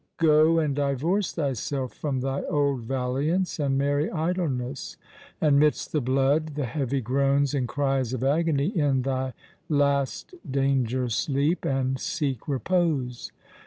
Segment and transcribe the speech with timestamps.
[0.17, 0.57] Go!
[0.57, 4.97] and divorce thyself from thy old Valiance, And marry Idleness:
[5.39, 9.33] and midst the blood, The heavy groans and cries of agony, In thy
[9.69, 13.31] last danger sleep, and seek repose!